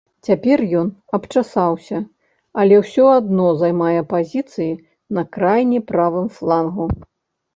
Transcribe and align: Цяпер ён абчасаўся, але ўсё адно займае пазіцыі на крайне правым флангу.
Цяпер 0.27 0.61
ён 0.77 0.87
абчасаўся, 1.17 1.97
але 2.63 2.79
ўсё 2.79 3.05
адно 3.17 3.45
займае 3.61 4.01
пазіцыі 4.13 4.69
на 5.17 5.23
крайне 5.37 5.79
правым 5.91 6.27
флангу. 6.39 6.85